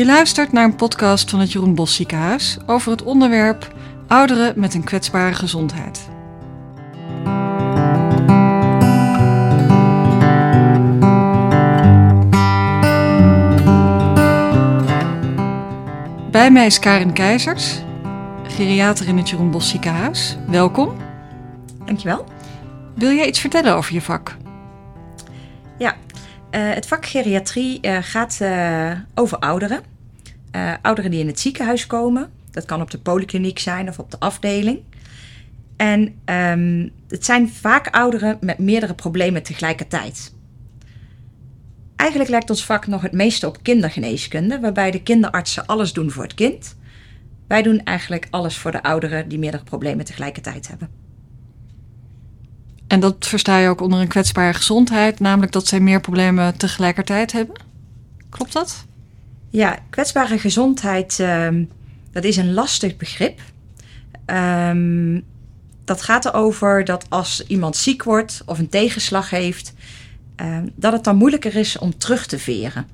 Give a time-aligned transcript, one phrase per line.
[0.00, 3.74] Je luistert naar een podcast van het Jeroen Bos Ziekenhuis over het onderwerp
[4.06, 6.08] ouderen met een kwetsbare gezondheid.
[16.30, 17.78] Bij mij is Karin Keizers,
[18.42, 20.36] geriater in het Jeroen Bos Ziekenhuis.
[20.46, 20.96] Welkom.
[21.84, 22.26] Dankjewel.
[22.94, 24.36] Wil jij iets vertellen over je vak?
[25.78, 25.96] Ja,
[26.50, 29.89] uh, het vak geriatrie uh, gaat uh, over ouderen.
[30.82, 32.30] Ouderen die in het ziekenhuis komen.
[32.50, 34.80] Dat kan op de polykliniek zijn of op de afdeling.
[35.76, 40.34] En um, het zijn vaak ouderen met meerdere problemen tegelijkertijd.
[41.96, 46.22] Eigenlijk lijkt ons vak nog het meeste op kindergeneeskunde, waarbij de kinderartsen alles doen voor
[46.22, 46.76] het kind.
[47.48, 50.88] Wij doen eigenlijk alles voor de ouderen die meerdere problemen tegelijkertijd hebben.
[52.86, 57.32] En dat versta je ook onder een kwetsbare gezondheid, namelijk dat zij meer problemen tegelijkertijd
[57.32, 57.62] hebben?
[58.28, 58.86] Klopt dat?
[59.50, 61.68] Ja, kwetsbare gezondheid, um,
[62.12, 63.40] dat is een lastig begrip.
[64.26, 65.24] Um,
[65.84, 69.74] dat gaat erover dat als iemand ziek wordt of een tegenslag heeft,
[70.36, 72.86] um, dat het dan moeilijker is om terug te veren.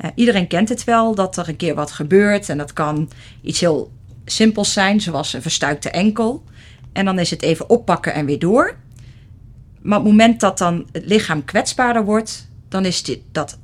[0.00, 3.10] Uh, iedereen kent het wel, dat er een keer wat gebeurt en dat kan
[3.42, 3.92] iets heel
[4.24, 6.44] simpels zijn, zoals een verstuikte enkel.
[6.92, 8.76] En dan is het even oppakken en weer door.
[9.82, 13.58] Maar op het moment dat dan het lichaam kwetsbaarder wordt, dan is dit, dat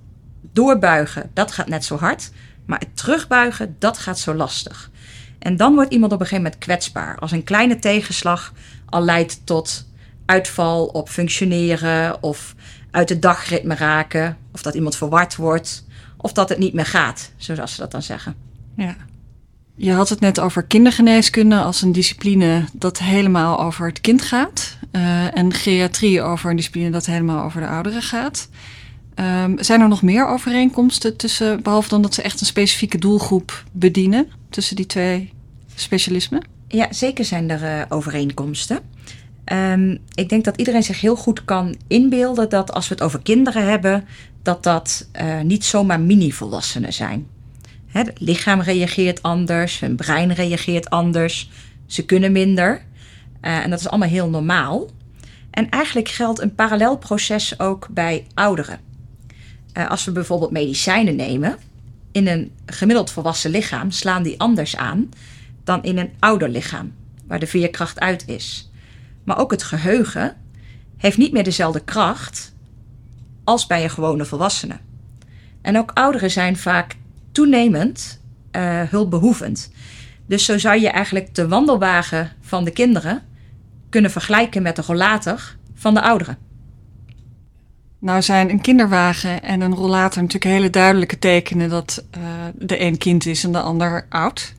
[0.56, 2.30] doorbuigen, dat gaat net zo hard.
[2.66, 4.90] Maar het terugbuigen, dat gaat zo lastig.
[5.38, 7.18] En dan wordt iemand op een gegeven moment kwetsbaar.
[7.18, 8.52] Als een kleine tegenslag
[8.86, 9.86] al leidt tot
[10.26, 12.54] uitval op functioneren of
[12.90, 14.36] uit het dagritme raken.
[14.52, 15.84] Of dat iemand verward wordt.
[16.16, 18.34] Of dat het niet meer gaat, zoals ze dat dan zeggen.
[18.76, 18.96] Ja.
[19.74, 24.78] Je had het net over kindergeneeskunde als een discipline dat helemaal over het kind gaat.
[24.92, 28.48] Uh, en geriatrie over een discipline dat helemaal over de ouderen gaat.
[29.20, 33.64] Um, zijn er nog meer overeenkomsten tussen, behalve dan dat ze echt een specifieke doelgroep
[33.72, 35.32] bedienen, tussen die twee
[35.74, 36.44] specialismen?
[36.68, 38.78] Ja, zeker zijn er uh, overeenkomsten.
[39.52, 43.22] Um, ik denk dat iedereen zich heel goed kan inbeelden dat als we het over
[43.22, 44.04] kinderen hebben,
[44.42, 47.26] dat dat uh, niet zomaar mini-volwassenen zijn.
[47.86, 51.50] Hè, het lichaam reageert anders, hun brein reageert anders,
[51.86, 52.82] ze kunnen minder.
[53.42, 54.90] Uh, en dat is allemaal heel normaal.
[55.50, 58.80] En eigenlijk geldt een parallel proces ook bij ouderen.
[59.76, 61.58] Uh, als we bijvoorbeeld medicijnen nemen,
[62.12, 65.08] in een gemiddeld volwassen lichaam slaan die anders aan
[65.64, 66.92] dan in een ouder lichaam,
[67.26, 68.70] waar de veerkracht uit is.
[69.24, 70.36] Maar ook het geheugen
[70.96, 72.54] heeft niet meer dezelfde kracht
[73.44, 74.78] als bij een gewone volwassene.
[75.62, 76.96] En ook ouderen zijn vaak
[77.32, 78.20] toenemend
[78.52, 79.70] uh, hulpbehoevend.
[80.26, 83.22] Dus zo zou je eigenlijk de wandelwagen van de kinderen
[83.88, 86.45] kunnen vergelijken met de rollator van de ouderen.
[87.98, 92.22] Nou zijn een kinderwagen en een rollator natuurlijk hele duidelijke tekenen dat uh,
[92.54, 94.54] de een kind is en de ander oud.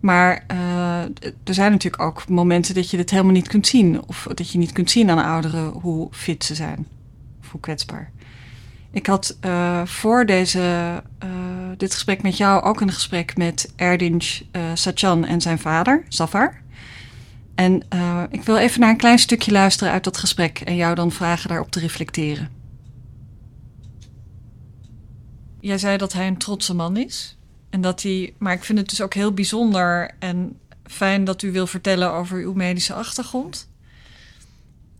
[0.00, 1.02] Maar uh,
[1.44, 4.02] er zijn natuurlijk ook momenten dat je dit helemaal niet kunt zien.
[4.06, 6.86] Of dat je niet kunt zien aan ouderen hoe fit ze zijn.
[7.40, 8.10] Of hoe kwetsbaar.
[8.90, 11.02] Ik had uh, voor deze,
[11.76, 14.40] dit gesprek met jou ook een gesprek met Erdinch
[14.74, 16.60] Sachan en zijn vader, Zafar.
[17.54, 17.82] En
[18.30, 21.48] ik wil even naar een klein stukje luisteren uit dat gesprek en jou dan vragen
[21.48, 22.57] daarop te reflecteren.
[25.60, 27.36] Jij zei dat hij een trotse man is.
[27.70, 31.52] En dat hij, maar ik vind het dus ook heel bijzonder en fijn dat u
[31.52, 33.68] wil vertellen over uw medische achtergrond.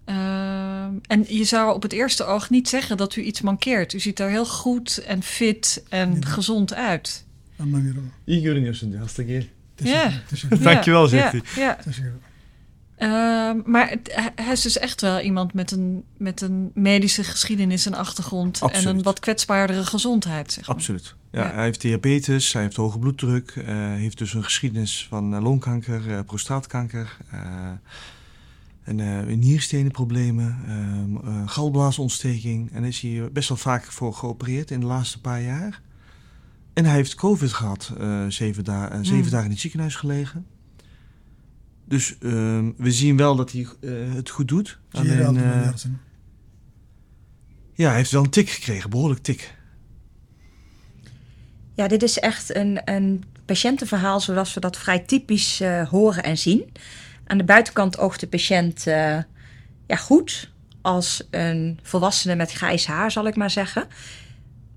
[0.07, 3.93] Uh, en je zou op het eerste oog niet zeggen dat u iets mankeert.
[3.93, 6.27] U ziet er heel goed en fit en ja.
[6.27, 7.25] gezond uit.
[9.75, 10.13] Ja.
[10.61, 11.41] Dankjewel, zegt ja.
[11.43, 11.63] hij.
[11.63, 11.79] Ja.
[12.99, 17.87] Uh, maar het, hij is dus echt wel iemand met een, met een medische geschiedenis
[17.87, 18.61] en achtergrond.
[18.61, 18.87] Absoluut.
[18.87, 20.53] En een wat kwetsbaardere gezondheid.
[20.53, 20.77] Zeg maar.
[20.77, 21.15] Absoluut.
[21.31, 23.55] Ja, ja, Hij heeft diabetes, hij heeft hoge bloeddruk.
[23.55, 23.65] Uh,
[23.95, 27.17] heeft dus een geschiedenis van uh, longkanker, uh, prostaatkanker.
[28.85, 30.57] en nierstenenproblemen,
[31.47, 32.73] galblaasontsteking.
[32.73, 35.81] En is hij best wel vaak voor geopereerd in de laatste paar jaar.
[36.75, 37.93] En hij heeft COVID gehad,
[38.29, 39.31] zeven, da zeven hmm.
[39.31, 40.47] dagen in het ziekenhuis gelegen.
[41.88, 44.79] Dus uh, we zien wel dat hij uh, het goed doet.
[44.90, 45.70] Alleen, uh,
[47.73, 49.55] ja, hij heeft wel een tik gekregen, behoorlijk tik.
[51.75, 56.38] Ja, dit is echt een, een patiëntenverhaal zoals we dat vrij typisch uh, horen en
[56.38, 56.73] zien.
[57.26, 58.82] Aan de buitenkant oogt de patiënt
[59.87, 60.52] ja, goed
[60.82, 63.87] als een volwassene met grijs haar, zal ik maar zeggen.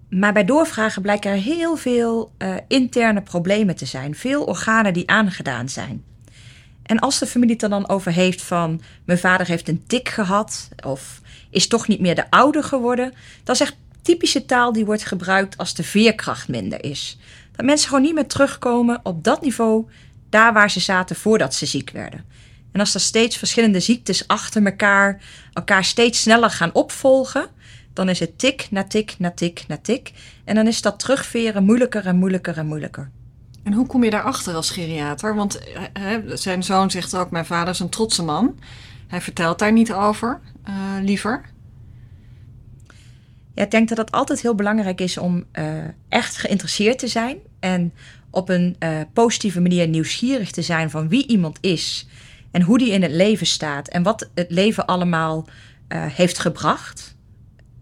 [0.09, 2.31] Maar bij doorvragen blijken er heel veel
[2.67, 4.15] interne problemen te zijn.
[4.15, 6.03] Veel organen die aangedaan zijn.
[6.83, 10.09] En als de familie het er dan over heeft van mijn vader heeft een tik
[10.09, 13.13] gehad of is toch niet meer de ouder geworden,
[13.43, 17.17] dat is echt typische taal die wordt gebruikt als de veerkracht minder is.
[17.55, 19.85] Dat mensen gewoon niet meer terugkomen op dat niveau,
[20.29, 22.25] daar waar ze zaten voordat ze ziek werden.
[22.71, 25.21] En als er steeds verschillende ziektes achter elkaar
[25.53, 27.47] elkaar steeds sneller gaan opvolgen,
[27.93, 30.11] dan is het tik na tik na tik na tik.
[30.43, 33.11] En dan is dat terugveren moeilijker en moeilijker en moeilijker.
[33.63, 35.35] En hoe kom je daarachter als geriater?
[35.35, 38.59] Want eh, hè, zijn zoon zegt ook, mijn vader is een trotse man.
[39.07, 41.41] Hij vertelt daar niet over, uh, liever.
[43.53, 45.45] Ja, ik denk dat het altijd heel belangrijk is om
[46.09, 47.37] echt geïnteresseerd te zijn.
[47.59, 47.93] En
[48.29, 48.77] op een
[49.13, 52.07] positieve manier nieuwsgierig te zijn van wie iemand is.
[52.51, 53.87] En hoe die in het leven staat.
[53.87, 55.47] En wat het leven allemaal
[55.93, 57.15] heeft gebracht.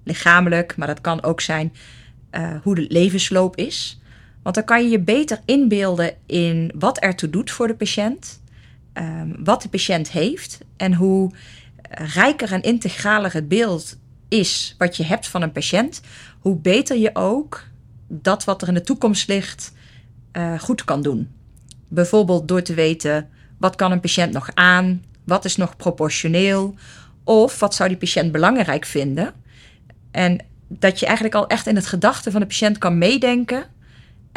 [0.04, 1.74] Lichamelijk, maar dat kan ook zijn
[2.64, 3.99] hoe de levensloop is.
[4.44, 8.42] Want dan kan je je beter inbeelden in wat ertoe doet voor de patiënt,
[8.94, 11.32] um, wat de patiënt heeft en hoe
[11.90, 13.98] rijker en integraler het beeld
[14.28, 16.02] is wat je hebt van een patiënt,
[16.40, 17.68] hoe beter je ook
[18.08, 19.74] dat wat er in de toekomst ligt
[20.34, 21.30] uh, goed kan doen.
[21.88, 26.76] Bijvoorbeeld door te weten wat kan een patiënt nog aan, wat is nog proportioneel,
[27.24, 29.34] of wat zou die patiënt belangrijk vinden.
[30.12, 33.66] En dat je eigenlijk al echt in het gedachte van de patiënt kan meedenken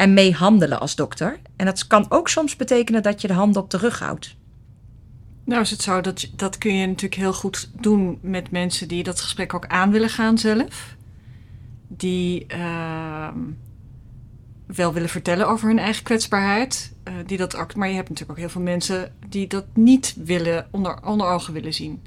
[0.03, 1.39] en mee handelen als dokter.
[1.55, 4.35] En dat kan ook soms betekenen dat je de handen op de rug houdt.
[5.43, 9.03] Nou is het zo, dat, dat kun je natuurlijk heel goed doen met mensen die
[9.03, 10.95] dat gesprek ook aan willen gaan zelf.
[11.87, 13.27] Die uh,
[14.65, 16.93] wel willen vertellen over hun eigen kwetsbaarheid.
[17.07, 20.15] Uh, die dat ook, maar je hebt natuurlijk ook heel veel mensen die dat niet
[20.17, 22.01] willen, onder, onder ogen willen zien.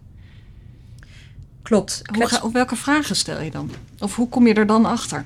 [1.62, 2.02] Klopt.
[2.14, 3.70] Hoe ga, welke vragen stel je dan?
[3.98, 5.24] Of hoe kom je er dan achter?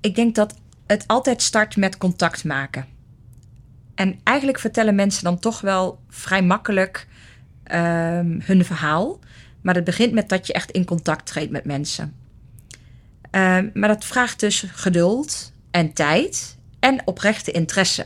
[0.00, 0.54] Ik denk dat
[0.86, 2.86] het altijd start met contact maken.
[3.94, 7.06] En eigenlijk vertellen mensen dan toch wel vrij makkelijk
[7.72, 9.18] um, hun verhaal.
[9.60, 12.14] Maar het begint met dat je echt in contact treedt met mensen.
[13.30, 18.04] Um, maar dat vraagt dus geduld en tijd en oprechte interesse.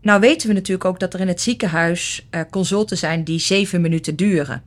[0.00, 3.80] Nou weten we natuurlijk ook dat er in het ziekenhuis uh, consulten zijn die zeven
[3.80, 4.62] minuten duren.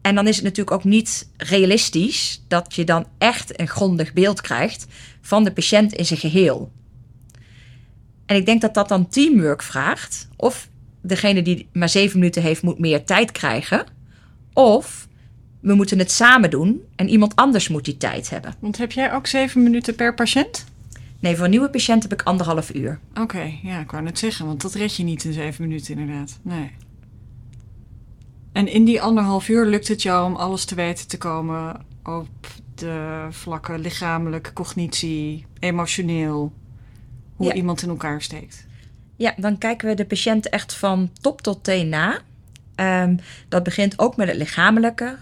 [0.00, 4.40] En dan is het natuurlijk ook niet realistisch dat je dan echt een grondig beeld
[4.40, 4.86] krijgt
[5.20, 6.72] van de patiënt in zijn geheel.
[8.26, 10.28] En ik denk dat dat dan teamwork vraagt.
[10.36, 10.68] Of
[11.00, 13.86] degene die maar zeven minuten heeft, moet meer tijd krijgen.
[14.52, 15.08] Of
[15.60, 18.54] we moeten het samen doen en iemand anders moet die tijd hebben.
[18.58, 20.64] Want heb jij ook zeven minuten per patiënt?
[21.20, 22.98] Nee, voor een nieuwe patiënt heb ik anderhalf uur.
[23.14, 26.38] Oké, ja, ik wou net zeggen, want dat red je niet in zeven minuten inderdaad.
[26.42, 26.70] Nee.
[28.60, 32.28] En in die anderhalf uur lukt het jou om alles te weten te komen op
[32.74, 36.52] de vlakken lichamelijk, cognitie, emotioneel,
[37.36, 37.52] hoe ja.
[37.54, 38.66] iemand in elkaar steekt.
[39.16, 42.18] Ja, dan kijken we de patiënt echt van top tot teen na.
[42.76, 43.18] Um,
[43.48, 45.18] dat begint ook met het lichamelijke.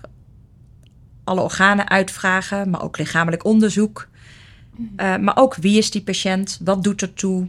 [1.24, 4.08] Alle organen uitvragen, maar ook lichamelijk onderzoek.
[4.78, 6.60] Uh, maar ook wie is die patiënt?
[6.64, 7.48] Wat doet er toe?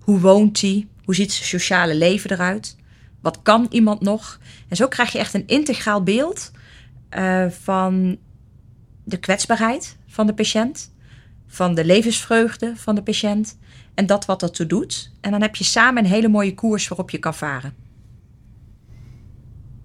[0.00, 0.86] Hoe woont hij?
[1.04, 2.76] Hoe ziet zijn sociale leven eruit?
[3.26, 4.38] Wat kan iemand nog?
[4.68, 6.50] En zo krijg je echt een integraal beeld
[7.10, 8.18] uh, van
[9.04, 10.92] de kwetsbaarheid van de patiënt,
[11.46, 13.58] van de levensvreugde van de patiënt
[13.94, 15.12] en dat wat ertoe doet.
[15.20, 17.74] En dan heb je samen een hele mooie koers waarop je kan varen.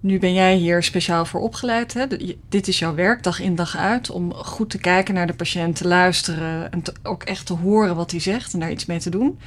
[0.00, 1.94] Nu ben jij hier speciaal voor opgeleid.
[1.94, 2.06] Hè?
[2.48, 5.76] Dit is jouw werk, dag in dag uit, om goed te kijken naar de patiënt,
[5.76, 9.10] te luisteren en ook echt te horen wat hij zegt en daar iets mee te
[9.10, 9.38] doen.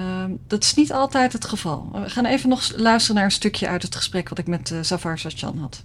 [0.00, 1.88] Uh, dat is niet altijd het geval.
[1.92, 5.18] We gaan even nog luisteren naar een stukje uit het gesprek wat ik met Zafar
[5.18, 5.84] Sachan had.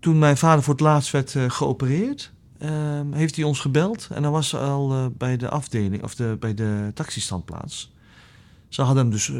[0.00, 4.08] Toen mijn vader voor het laatst werd uh, geopereerd, uh, heeft hij ons gebeld.
[4.12, 7.92] En dan was al uh, bij de afdeling, of de, bij de taxistandplaats.
[8.68, 9.32] Ze hadden hem dus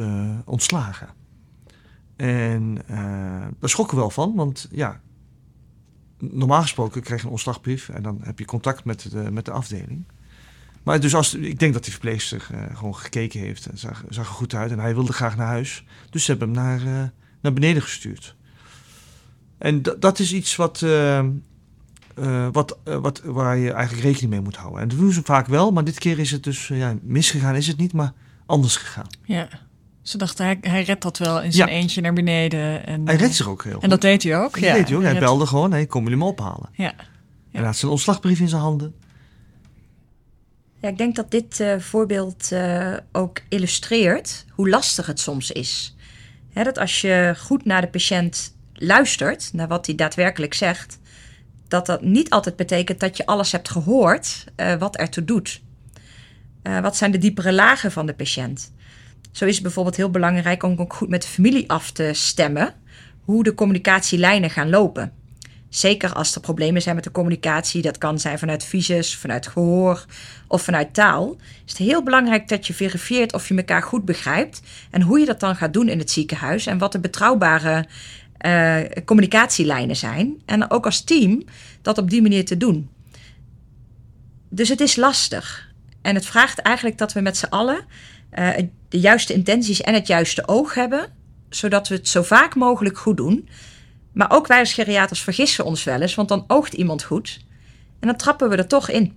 [0.44, 1.08] ontslagen.
[2.16, 2.78] En
[3.58, 5.00] daar schrokken we wel van, want ja,
[6.18, 9.50] normaal gesproken krijg je een ontslagbrief en dan heb je contact met de, met de
[9.50, 10.04] afdeling.
[10.84, 13.66] Maar dus als, ik denk dat die verpleegster uh, gewoon gekeken heeft.
[13.66, 14.70] En zag, zag er goed uit.
[14.70, 15.84] En hij wilde graag naar huis.
[16.10, 17.08] Dus ze hebben hem naar, uh,
[17.40, 18.34] naar beneden gestuurd.
[19.58, 21.26] En dat is iets wat, uh,
[22.52, 24.80] wat, wat, waar je eigenlijk rekening mee moet houden.
[24.80, 25.70] En dat doen ze vaak wel.
[25.70, 27.54] Maar dit keer is het dus ja, misgegaan.
[27.54, 28.12] Is het niet, maar
[28.46, 29.06] anders gegaan.
[29.22, 29.48] Ja.
[30.02, 31.74] Ze dachten, hij, hij redt dat wel in zijn ja.
[31.74, 32.86] eentje naar beneden.
[32.86, 33.82] En, hij redt zich ook heel goed.
[33.82, 34.52] En dat deed hij ook?
[34.52, 35.02] Dat ja, deed hij ook.
[35.02, 35.72] Hij, hij belde gewoon.
[35.72, 36.68] Hey, kom jullie hem ophalen.
[36.72, 36.84] Ja.
[36.84, 36.94] ja.
[37.50, 38.94] En hij had zijn ontslagbrief in zijn handen.
[40.84, 45.96] Ja, ik denk dat dit uh, voorbeeld uh, ook illustreert hoe lastig het soms is.
[46.52, 50.98] Dat als je goed naar de patiënt luistert, naar wat hij daadwerkelijk zegt,
[51.68, 55.62] dat dat niet altijd betekent dat je alles hebt gehoord uh, wat ertoe doet.
[56.62, 58.72] wat zijn de diepere lagen van de patiënt?
[59.32, 62.74] Zo is het bijvoorbeeld heel belangrijk om ook goed met de familie af te stemmen
[63.20, 65.12] hoe de communicatielijnen gaan lopen.
[65.74, 70.04] Zeker als er problemen zijn met de communicatie, dat kan zijn vanuit visus, vanuit gehoor
[70.48, 74.60] of vanuit taal, is het heel belangrijk dat je verifieert of je elkaar goed begrijpt
[74.90, 77.86] en hoe je dat dan gaat doen in het ziekenhuis en wat de betrouwbare
[78.46, 80.42] uh, communicatielijnen zijn.
[80.46, 81.44] En ook als team
[81.82, 82.90] dat op die manier te doen.
[84.48, 85.70] Dus het is lastig.
[86.02, 87.84] En het vraagt eigenlijk dat we met z'n allen
[88.38, 88.50] uh,
[88.88, 91.12] de juiste intenties en het juiste oog hebben,
[91.48, 93.48] zodat we het zo vaak mogelijk goed doen.
[94.14, 97.44] Maar ook wij als geriaters vergissen ons wel eens, want dan oogt iemand goed.
[98.00, 99.16] En dan trappen we er toch in.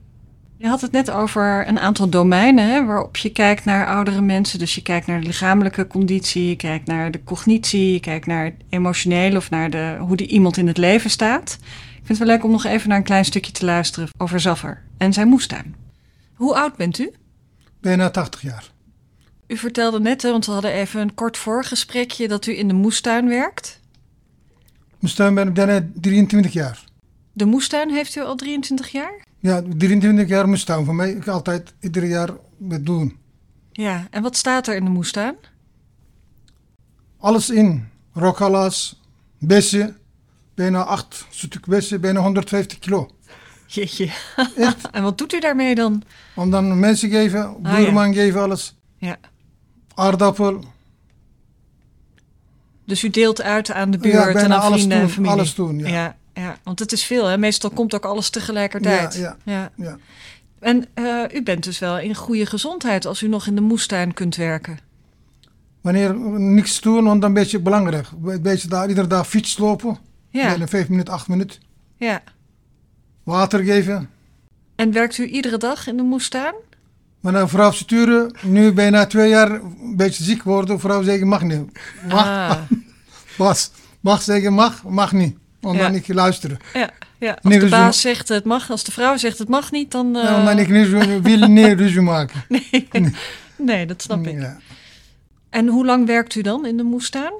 [0.57, 4.59] Je had het net over een aantal domeinen hè, waarop je kijkt naar oudere mensen.
[4.59, 8.43] Dus je kijkt naar de lichamelijke conditie, je kijkt naar de cognitie, je kijkt naar
[8.43, 11.57] het emotionele of naar de, hoe die iemand in het leven staat.
[11.61, 14.39] Ik vind het wel leuk om nog even naar een klein stukje te luisteren over
[14.39, 15.75] Zaffer en zijn moestuin.
[16.33, 17.11] Hoe oud bent u?
[17.81, 18.71] Bijna 80 jaar.
[19.47, 23.27] U vertelde net, want we hadden even een kort voorgesprekje, dat u in de moestuin
[23.27, 23.76] werkt.
[24.99, 26.83] Moestuin ben ik bijna 23 jaar.
[27.33, 29.25] De moestuin heeft u al 23 jaar?
[29.39, 30.85] Ja, 23 jaar moestuin.
[30.85, 33.17] Voor mij, ik altijd ieder jaar met doen.
[33.71, 35.35] Ja, en wat staat er in de moestuin?
[37.17, 37.87] Alles in.
[38.13, 39.01] Rokala's,
[39.37, 39.97] bessen,
[40.55, 43.09] bijna 8 stuk bessen, bijna 150 kilo.
[43.67, 44.11] Jeetje.
[44.55, 44.89] Echt?
[44.91, 46.03] en wat doet u daarmee dan?
[46.35, 48.75] Om dan mensen geven, buurman geven, alles.
[48.97, 49.17] Ja.
[49.95, 50.63] Aardappel.
[52.87, 55.31] Dus u deelt uit aan de buurt en aan alles vrienden en familie?
[55.31, 56.15] alles doen, ja.
[56.33, 56.57] ja.
[56.63, 57.37] want het is veel hè.
[57.37, 59.15] Meestal komt ook alles tegelijkertijd.
[59.15, 59.71] Ja, ja.
[59.75, 59.97] Ja.
[60.59, 64.13] En eh, u bent dus wel in goede gezondheid als u nog in de moestuin
[64.13, 64.79] kunt werken.
[65.81, 68.07] Wanneer niks doen, want dan een beetje belangrijk.
[68.25, 69.97] Een beetje daar, iedere dag fiets lopen.
[70.29, 71.59] Ja, Bijna 5 minuten, 8 minuten.
[71.97, 72.23] ja.
[73.23, 74.09] Water geven.
[74.75, 76.53] En werkt u iedere dag in de moestuin?
[77.19, 80.79] Maar nou, vrouw sturen, nu bijna twee jaar een beetje ziek worden.
[80.79, 81.79] Vrouw zeggen mag niet.
[82.09, 82.57] Mag, Ah,
[83.37, 85.37] Bas, mag zeggen mag, mag niet.
[85.61, 85.91] Omdat Ja.
[85.93, 86.57] ik luisteren.
[86.73, 87.29] ja, ja.
[87.31, 89.91] Als Nee, de dus baas zegt het mag, als de vrouw zegt het mag niet,
[89.91, 90.15] dan...
[90.15, 90.89] eh, Ja, omdat ik niet
[91.37, 92.43] wil niet ruzie maken.
[92.49, 92.87] nee,
[93.57, 94.39] nee, dat snap ik.
[94.39, 94.57] Ja.
[95.49, 97.33] En hoe lang werkt u dan in de moestuin?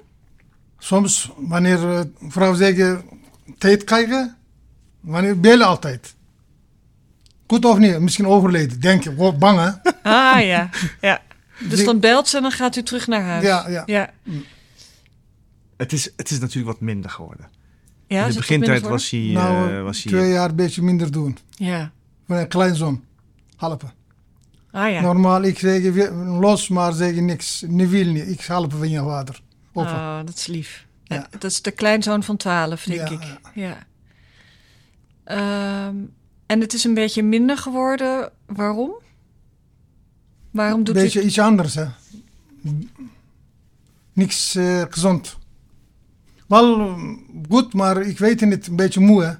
[0.79, 3.01] Soms, wanneer eh, vrouw zeggen
[3.57, 4.35] tijd krijgen,
[4.99, 6.15] wanneer bellen altijd.
[7.47, 7.99] Goed of niet?
[7.99, 8.79] Misschien overleden.
[8.79, 9.91] Denk je, word bang hè?
[10.03, 10.69] Ah ja,
[11.01, 11.21] ja.
[11.69, 13.43] Dus dan belt ze en dan gaat u terug naar huis.
[13.43, 13.83] Ja, ja.
[13.85, 14.09] ja.
[15.77, 17.49] Het is, het is natuurlijk wat minder geworden.
[18.07, 19.19] Ja, In de begintijd was hij...
[19.19, 21.37] nou, eh, was hij twee jaar een beetje minder doen.
[21.49, 21.91] Ja.
[22.27, 23.03] Van een kleinzoon.
[23.57, 23.93] Helpen.
[24.71, 25.01] Ah ja.
[25.01, 27.63] Normaal, ik zeg we- los, maar zeg niks.
[27.67, 28.27] Niet wil niet.
[28.27, 29.41] Ik helpen van je vader.
[29.73, 30.19] Opa.
[30.19, 30.85] Oh, dat is lief.
[31.03, 31.27] Ja.
[31.31, 33.21] Dat is de kleinzoon van 12, denk Ja, ik.
[33.23, 33.37] ja.
[33.53, 33.77] Ja.
[35.23, 35.95] Ehm,
[36.47, 38.31] en het is een beetje minder geworden.
[38.45, 38.91] Waarom?
[40.51, 41.25] Waarom Een doet beetje u...
[41.25, 41.85] iets anders hè.
[44.13, 45.37] Niks eh, gezond.
[46.47, 47.01] Wel eh,
[47.49, 48.67] goed, maar ik weet het niet.
[48.67, 49.33] Een beetje moe hè.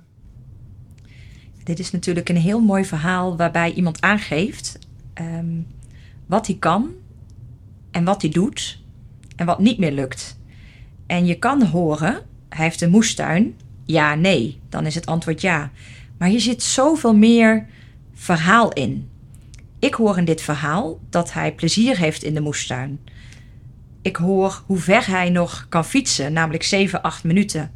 [1.64, 4.80] Dit is natuurlijk een heel mooi verhaal waarbij iemand aangeeft
[5.14, 5.62] ehm,
[6.26, 6.90] wat hij kan
[7.92, 8.82] en wat hij doet
[9.36, 10.38] en wat niet meer lukt.
[11.06, 14.60] En je kan horen, hij heeft een moestuin, ja, nee.
[14.70, 15.72] Dan is het antwoord ja.
[16.18, 17.66] Maar hier zit zoveel meer
[18.14, 19.10] verhaal in.
[19.80, 23.00] Ik hoor in dit verhaal dat hij plezier heeft in de moestuin.
[24.02, 27.72] Ik hoor hoe ver hij nog kan fietsen, namelijk 7, 8 minuten.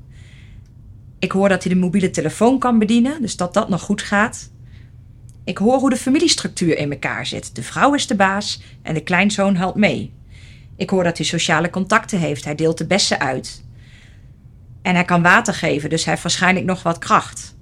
[1.19, 4.51] Ik hoor dat hij de mobiele telefoon kan bedienen, dus dat dat nog goed gaat.
[5.43, 7.55] Ik hoor hoe de familiestructuur in elkaar zit.
[7.55, 10.13] De vrouw is de baas en de kleinzoon helpt mee.
[10.75, 12.45] Ik hoor dat hij sociale contacten heeft.
[12.45, 13.63] Hij deelt de bessen uit.
[14.81, 17.55] En hij kan water geven, dus hij heeft waarschijnlijk nog wat kracht.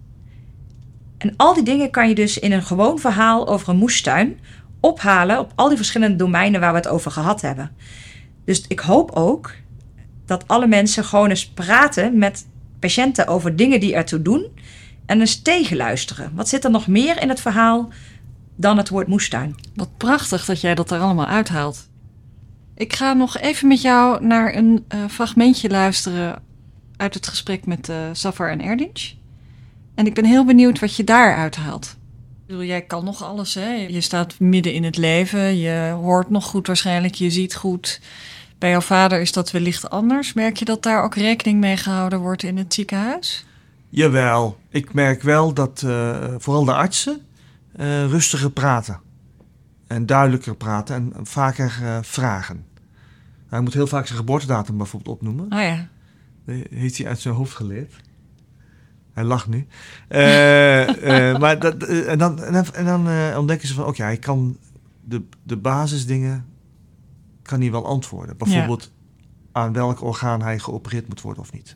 [1.19, 4.39] En al die dingen kan je dus in een gewoon verhaal over een moestuin
[4.79, 7.71] ophalen op al die verschillende domeinen waar we het over gehad hebben.
[8.45, 9.55] Dus ik hoop ook
[10.25, 12.47] dat alle mensen gewoon eens praten met
[12.79, 14.47] patiënten over dingen die ertoe doen
[15.05, 16.31] en eens tegenluisteren.
[16.35, 17.89] Wat zit er nog meer in het verhaal
[18.55, 19.55] dan het woord moestuin?
[19.75, 21.89] Wat prachtig dat jij dat er allemaal uithaalt.
[22.75, 26.41] Ik ga nog even met jou naar een eh, fragmentje luisteren
[26.97, 29.18] uit het gesprek met eh Safar en Erdinch.
[29.99, 31.85] En ik ben heel benieuwd wat je daar uithaalt.
[31.85, 33.69] Ik bedoel, jij kan nog alles, hè?
[33.73, 38.01] Je staat midden in het leven, je hoort nog goed waarschijnlijk, je ziet goed.
[38.57, 40.33] Bij jouw vader is dat wellicht anders.
[40.33, 43.45] Merk je dat daar ook rekening mee gehouden wordt in het ziekenhuis?
[43.89, 47.21] Jawel, ik merk wel dat eh, vooral de artsen
[47.75, 48.99] eh, rustiger praten.
[49.87, 52.65] En duidelijker praten en vaker eh, vragen.
[53.47, 55.49] Hij moet heel vaak zijn geboortedatum bijvoorbeeld opnoemen.
[55.49, 55.87] Ah ja.
[56.45, 57.93] Dat heeft hij uit zijn hoofd geleerd.
[59.19, 59.67] Hij lacht nu.
[60.07, 63.85] Eh, eh, maar dat, eh, en dan, en dan, en dan ontdekken ze van...
[63.85, 64.57] oké, hij kan
[65.03, 66.45] de, de basisdingen
[67.41, 68.37] kan hij wel antwoorden.
[68.37, 68.91] Bijvoorbeeld
[69.51, 71.75] aan welk orgaan hij geopereerd moet worden of niet.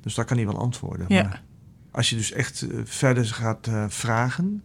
[0.00, 1.06] Dus daar kan hij wel antwoorden.
[1.08, 1.22] Ja.
[1.22, 1.42] Maar
[1.90, 4.62] als je dus echt verder gaat vragen,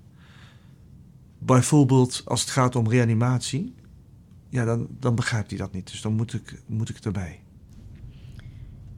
[1.38, 3.76] bijvoorbeeld als het gaat om reanimatie,
[4.50, 5.92] ja, dan, dan begrijpt hij dat niet.
[5.92, 7.40] Dus dan moet ik, moet ik erbij.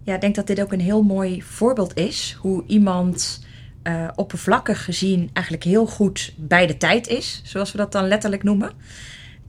[0.03, 2.37] Ja, ik denk dat dit ook een heel mooi voorbeeld is.
[2.39, 3.45] Hoe iemand
[3.83, 7.41] eh, oppervlakkig gezien eigenlijk heel goed bij de tijd is.
[7.43, 8.71] Zoals we dat dan letterlijk noemen.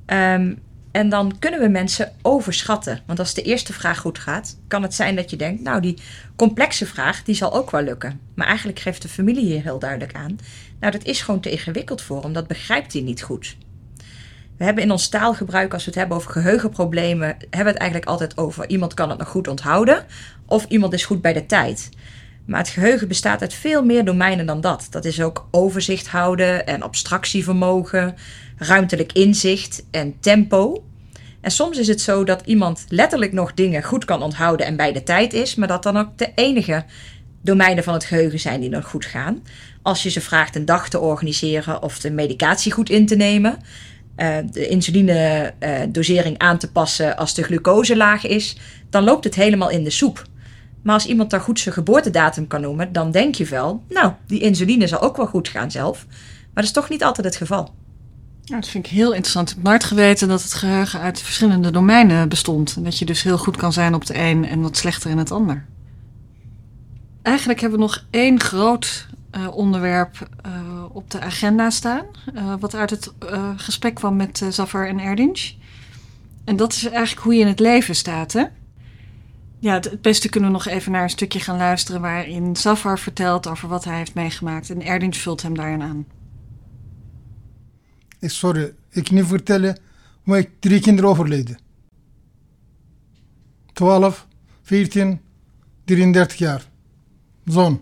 [0.06, 0.54] Ehm,
[0.90, 3.00] en dan kunnen we mensen overschatten.
[3.06, 5.62] Want als de eerste vraag goed gaat, kan het zijn dat je denkt...
[5.62, 5.99] nou, die
[6.37, 8.20] complexe vraag, die zal ook wel lukken.
[8.34, 10.38] Maar eigenlijk geeft de familie hier heel duidelijk aan...
[10.80, 12.32] nou, dat is gewoon te ingewikkeld voor hem.
[12.32, 13.56] Dat begrijpt hij niet goed.
[14.56, 17.26] We hebben in ons taalgebruik, als we het hebben over geheugenproblemen...
[17.26, 18.68] hebben we het eigenlijk altijd over...
[18.68, 20.04] iemand kan het nog goed onthouden...
[20.46, 21.88] of iemand is goed bij de tijd...
[22.44, 24.87] Maar het geheugen bestaat uit veel meer domeinen dan dat.
[24.90, 28.14] Dat is ook overzicht houden en abstractievermogen,
[28.56, 30.84] ruimtelijk inzicht en tempo.
[31.40, 34.92] En soms is het zo dat iemand letterlijk nog dingen goed kan onthouden en bij
[34.92, 36.84] de tijd is, maar dat dan ook de enige
[37.42, 39.42] domeinen van het geheugen zijn die nog goed gaan.
[39.82, 43.58] Als je ze vraagt een dag te organiseren of de medicatie goed in te nemen,
[44.16, 48.56] uh, de insuline-dosering aan te passen als de glucose laag is,
[48.90, 50.26] dan loopt het helemaal in de soep.
[50.83, 54.40] Maar als iemand daar goed zijn geboortedatum kan noemen, dan denk je wel, nou, die
[54.40, 56.06] insuline zal ook wel goed gaan zelf.
[56.09, 57.75] Maar dat is toch niet altijd het geval.
[58.42, 59.50] Ja, dat vind ik heel interessant.
[59.50, 62.76] Ik heb geweten dat het geheugen uit verschillende domeinen bestond.
[62.76, 65.18] En dat je dus heel goed kan zijn op het een en wat slechter in
[65.18, 65.66] het ander.
[67.23, 72.06] Eigenlijk hebben we nog één groot uh, onderwerp uh, op de agenda staan.
[72.34, 73.12] Uh, wat uit het
[73.56, 75.52] gesprek kwam met Zafar en Erdinch.
[76.44, 78.44] En dat is eigenlijk hoe je in het leven staat, hè?
[79.58, 83.46] Ja, het beste kunnen we nog even naar een stukje gaan luisteren waarin Zafar vertelt
[83.46, 86.06] over wat hij heeft meegemaakt en Erdinch vult hem daarin aan.
[88.20, 89.78] Sorry, ik niet vertellen
[90.22, 91.58] hoe ik drie kinderen overleden.
[93.72, 94.26] 12,
[94.62, 95.20] 14,
[95.84, 96.64] 33 jaar.
[97.44, 97.80] Zoon.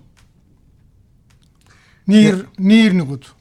[2.05, 3.05] Nier, ja.
[3.05, 3.35] goed.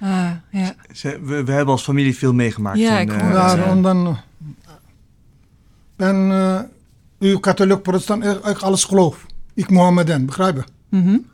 [0.00, 0.74] Ah, ja.
[0.92, 2.78] Ze, we, we, hebben als familie veel meegemaakt.
[2.78, 4.18] Ja, en, ik uh, hoor Ja, en dan
[5.96, 6.60] ben uh,
[7.18, 9.26] u katholiek protestant, ik, ik alles geloof.
[9.54, 10.64] Ik Mohammedan, begrijp je?
[10.88, 11.26] Mm -hmm.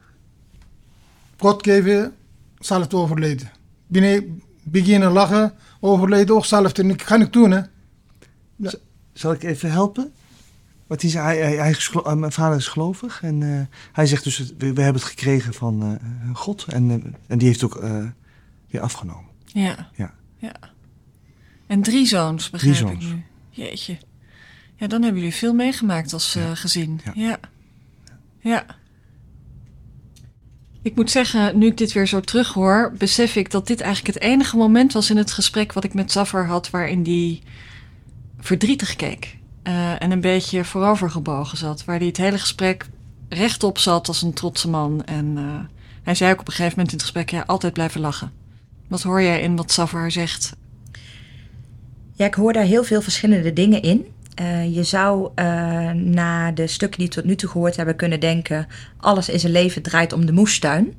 [1.39, 2.15] God geven,
[2.59, 3.51] zal het overleden.
[3.87, 6.79] Binnen beginnen lachen, overleden ook zelf.
[6.79, 7.61] Ik ga niet doen, hè.
[8.57, 8.73] Ja.
[9.13, 10.13] Zal ik even helpen?
[10.93, 13.61] Wat hij hij, hij, hij is uh, mijn vader is gelovig en uh,
[13.93, 17.65] hij zegt dus, we, we, hebben het gekregen van uh, God en, en die heeft
[17.65, 17.81] ook
[18.71, 19.31] weer afgenomen.
[19.45, 19.91] Ja.
[19.95, 20.15] ja.
[20.37, 20.55] ja.
[21.67, 23.13] En drie zoons, begrijp drie ik zoons.
[23.13, 23.23] nu.
[23.51, 23.99] Jeetje.
[24.77, 26.55] Ja, dan hebben jullie veel meegemaakt als ja.
[26.55, 27.01] gezin.
[27.05, 27.13] Ja.
[27.15, 27.39] ja.
[28.41, 28.67] ja.
[30.83, 34.15] Ik moet zeggen, nu ik dit weer zo terug hoor, besef ik dat dit eigenlijk
[34.15, 37.43] het enige moment was in het gesprek wat ik met Zafar had, waarin die
[38.39, 41.85] verdrietig keek uh, en een beetje voorovergebogen zat.
[41.85, 42.87] Waar hij het hele gesprek
[43.29, 45.05] rechtop zat als een trotse man.
[45.05, 45.43] En uh,
[46.03, 48.33] hij zei ook op een gegeven moment in het gesprek, ja, altijd blijven lachen.
[48.89, 50.57] Wat hoor jij in wat Zafar zegt?
[52.13, 54.07] Ja, ik hoor daar heel veel verschillende dingen in.
[54.41, 55.31] Uh, je zou
[55.95, 59.83] na de stukken die tot nu toe gehoord hebben kunnen denken: alles in zijn leven
[59.83, 60.95] draait om de moestuin.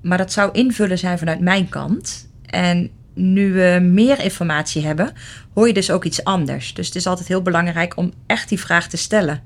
[0.00, 2.28] Maar dat zou invullen zijn vanuit mijn kant.
[2.46, 5.12] En nu we meer informatie hebben,
[5.54, 6.74] hoor je dus ook iets anders.
[6.74, 9.42] Dus het is altijd heel belangrijk om echt die vraag te stellen: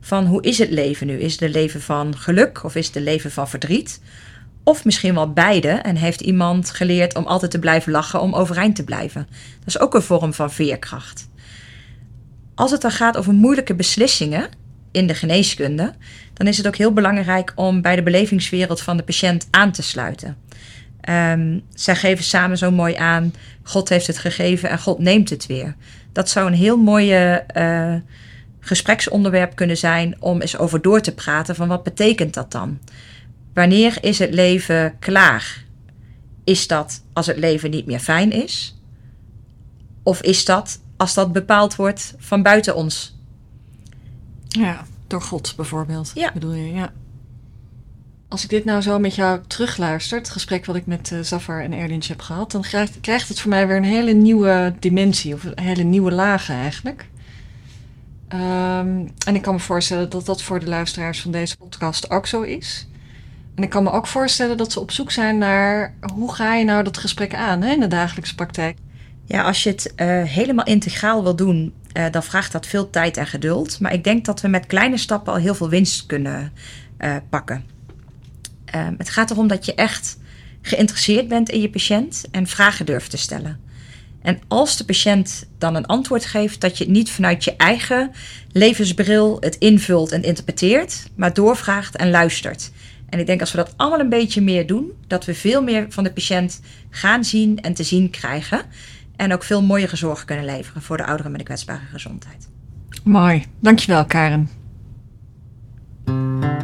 [0.00, 1.18] van hoe is het leven nu?
[1.18, 4.00] Is het een leven van geluk of is het een leven van verdriet?
[4.64, 8.76] Of misschien wel beide en heeft iemand geleerd om altijd te blijven lachen om overeind
[8.76, 9.26] te blijven.
[9.58, 11.28] Dat is ook een vorm van veerkracht.
[12.54, 14.48] Als het dan gaat over moeilijke beslissingen
[14.90, 15.94] in de geneeskunde,
[16.34, 19.82] dan is het ook heel belangrijk om bij de belevingswereld van de patiënt aan te
[19.82, 20.36] sluiten.
[21.10, 25.46] Um, zij geven samen zo mooi aan: God heeft het gegeven en God neemt het
[25.46, 25.74] weer.
[26.12, 27.94] Dat zou een heel mooie uh,
[28.60, 32.78] gespreksonderwerp kunnen zijn om eens over door te praten van wat betekent dat dan?
[33.54, 35.64] Wanneer is het leven klaar?
[36.44, 38.76] Is dat als het leven niet meer fijn is?
[40.02, 43.16] Of is dat als dat bepaald wordt van buiten ons?
[44.48, 46.10] Ja, door God bijvoorbeeld.
[46.14, 46.32] Ja.
[46.32, 46.92] Bedoel je, ja.
[48.32, 51.62] Als ik dit nou zo met jou terugluister, het gesprek wat ik met uh, Zafar
[51.62, 55.34] en Erdinch heb gehad, dan krijgt, krijgt het voor mij weer een hele nieuwe dimensie,
[55.34, 57.06] of een hele nieuwe lagen eigenlijk.
[58.28, 62.26] Um, en ik kan me voorstellen dat dat voor de luisteraars van deze podcast ook
[62.26, 62.88] zo is.
[63.54, 66.64] En ik kan me ook voorstellen dat ze op zoek zijn naar hoe ga je
[66.64, 68.78] nou dat gesprek aan hè, in de dagelijkse praktijk.
[69.24, 73.16] Ja, als je het uh, helemaal integraal wil doen, uh, dan vraagt dat veel tijd
[73.16, 73.80] en geduld.
[73.80, 76.52] Maar ik denk dat we met kleine stappen al heel veel winst kunnen
[77.30, 77.80] pakken.
[78.72, 80.18] Ehm, het gaat erom dat je echt
[80.62, 83.60] geïnteresseerd bent in je patiënt en vragen durft te stellen.
[84.22, 88.10] En als de patiënt dan een antwoord geeft, dat je het niet vanuit je eigen
[88.52, 92.70] levensbril het invult en interpreteert, maar doorvraagt en luistert.
[93.08, 95.86] En ik denk als we dat allemaal een beetje meer doen, dat we veel meer
[95.88, 98.60] van de patiënt gaan zien en te zien krijgen.
[99.16, 102.48] En ook veel mooiere zorg kunnen leveren voor de ouderen met een kwetsbare gezondheid.
[103.02, 104.61] Mooi, dankjewel Karen.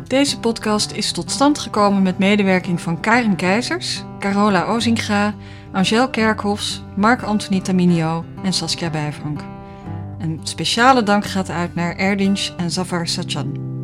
[0.07, 5.35] Deze podcast is tot stand gekomen met medewerking van Karen Keizers, Carola Ozinga,
[5.73, 9.41] Angel Kerkhoffs, Marc-Anthony Taminio en Saskia Bijvank.
[10.19, 13.78] Een speciale dank gaat uit naar Erdinch en Zafar Sachan.